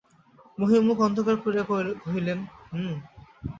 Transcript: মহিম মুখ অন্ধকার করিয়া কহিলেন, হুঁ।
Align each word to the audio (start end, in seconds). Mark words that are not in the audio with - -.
মহিম 0.57 0.83
মুখ 0.87 0.97
অন্ধকার 0.99 1.35
করিয়া 1.35 1.65
কহিলেন, 2.03 2.39
হুঁ। 2.71 2.93